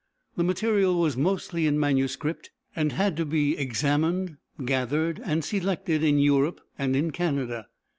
The 0.35 0.43
material 0.43 0.99
was 0.99 1.15
mostly 1.15 1.67
in 1.67 1.79
manuscript, 1.79 2.49
and 2.75 2.91
had 2.93 3.15
to 3.17 3.23
be 3.23 3.55
examined, 3.55 4.37
gathered, 4.65 5.21
and 5.23 5.45
selected 5.45 6.01
in 6.01 6.17
Europe 6.17 6.59
and 6.75 6.95
in 6.95 7.11
Canada. 7.11 7.67